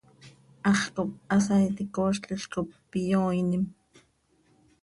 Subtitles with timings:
[0.69, 3.65] Hax cop hasaaiti coozlil cop iyooinim.